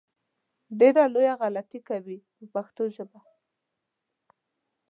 [0.79, 3.19] ډېره لویه غلطي کوي په پښتو ژبه.